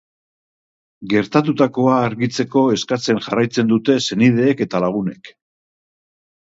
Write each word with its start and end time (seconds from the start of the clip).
Gertatutakoa 1.11 1.99
argitzeko 2.07 2.65
eskatzen 2.79 3.23
jarraitzen 3.27 3.73
dute 3.75 4.01
senideek 4.09 4.69
eta 4.69 4.87
lagunek. 4.87 5.35